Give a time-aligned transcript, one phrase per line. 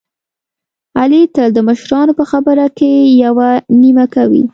[0.99, 2.91] علي تل د مشرانو په خبره کې
[3.23, 3.49] یوه
[3.81, 4.43] نیمه کوي.